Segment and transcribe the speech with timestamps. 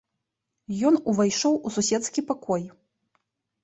[0.91, 2.63] Ён увайшоў у суседскі пакой.